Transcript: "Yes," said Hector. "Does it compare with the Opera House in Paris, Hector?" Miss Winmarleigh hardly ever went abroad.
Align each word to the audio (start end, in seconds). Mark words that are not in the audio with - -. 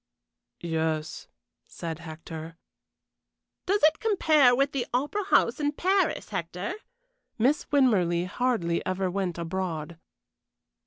"Yes," 0.63 1.27
said 1.67 1.99
Hector. 1.99 2.57
"Does 3.67 3.83
it 3.83 3.99
compare 3.99 4.55
with 4.55 4.71
the 4.71 4.87
Opera 4.91 5.25
House 5.25 5.59
in 5.59 5.73
Paris, 5.73 6.29
Hector?" 6.29 6.73
Miss 7.37 7.65
Winmarleigh 7.71 8.25
hardly 8.25 8.83
ever 8.83 9.11
went 9.11 9.37
abroad. 9.37 9.99